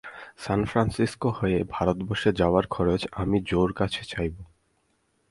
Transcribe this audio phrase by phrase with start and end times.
[0.37, 4.35] সান Francisco হয়ে ভারতবর্ষে যাবার খরচ আমি জো-র কাছে চাইব।